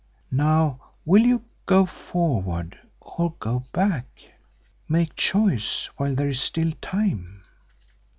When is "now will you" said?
0.31-1.43